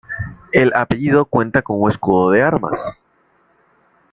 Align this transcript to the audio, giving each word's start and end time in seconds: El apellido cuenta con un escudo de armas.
El 0.51 0.73
apellido 0.73 1.25
cuenta 1.25 1.61
con 1.61 1.79
un 1.79 1.91
escudo 1.91 2.31
de 2.31 2.41
armas. 2.41 2.81